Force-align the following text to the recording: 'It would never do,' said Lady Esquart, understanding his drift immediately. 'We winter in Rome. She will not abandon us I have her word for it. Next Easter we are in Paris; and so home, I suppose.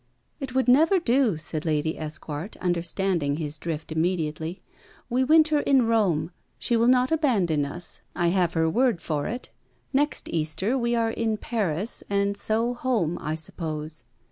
'It 0.39 0.55
would 0.55 0.67
never 0.67 0.97
do,' 0.97 1.37
said 1.37 1.63
Lady 1.63 1.95
Esquart, 1.95 2.57
understanding 2.57 3.35
his 3.35 3.59
drift 3.59 3.91
immediately. 3.91 4.63
'We 5.11 5.25
winter 5.25 5.59
in 5.59 5.85
Rome. 5.85 6.31
She 6.57 6.75
will 6.75 6.87
not 6.87 7.11
abandon 7.11 7.65
us 7.67 8.01
I 8.15 8.29
have 8.29 8.53
her 8.55 8.67
word 8.67 8.99
for 8.99 9.27
it. 9.27 9.51
Next 9.93 10.27
Easter 10.29 10.75
we 10.75 10.95
are 10.95 11.11
in 11.11 11.37
Paris; 11.37 12.03
and 12.09 12.35
so 12.35 12.73
home, 12.73 13.19
I 13.21 13.35
suppose. 13.35 14.05